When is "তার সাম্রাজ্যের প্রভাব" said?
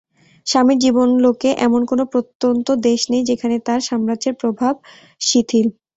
3.67-4.73